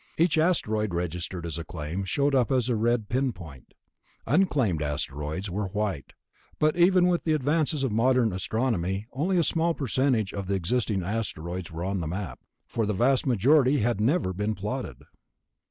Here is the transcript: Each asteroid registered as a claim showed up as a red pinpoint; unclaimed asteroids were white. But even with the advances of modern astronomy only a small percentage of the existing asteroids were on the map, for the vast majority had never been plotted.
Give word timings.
Each 0.17 0.35
asteroid 0.35 0.95
registered 0.95 1.45
as 1.45 1.59
a 1.59 1.63
claim 1.63 2.05
showed 2.05 2.33
up 2.33 2.51
as 2.51 2.69
a 2.69 2.75
red 2.75 3.07
pinpoint; 3.07 3.75
unclaimed 4.25 4.81
asteroids 4.81 5.47
were 5.47 5.67
white. 5.67 6.13
But 6.57 6.75
even 6.75 7.05
with 7.05 7.23
the 7.23 7.33
advances 7.35 7.83
of 7.83 7.91
modern 7.91 8.33
astronomy 8.33 9.05
only 9.13 9.37
a 9.37 9.43
small 9.43 9.75
percentage 9.75 10.33
of 10.33 10.47
the 10.47 10.55
existing 10.55 11.03
asteroids 11.03 11.69
were 11.71 11.83
on 11.85 11.99
the 11.99 12.07
map, 12.07 12.39
for 12.65 12.87
the 12.87 12.93
vast 12.95 13.27
majority 13.27 13.81
had 13.81 14.01
never 14.01 14.33
been 14.33 14.55
plotted. 14.55 15.03